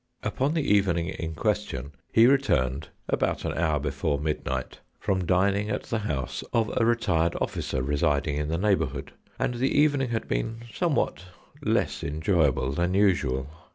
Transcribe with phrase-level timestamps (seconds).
[0.23, 5.83] Upon the evening in question he returned, about an hour before midnight, from dining at
[5.83, 10.63] the house of a retired officer residing in the neighbourhood, and the evening had been
[10.73, 11.25] some what
[11.61, 13.47] less enjoyable than usual.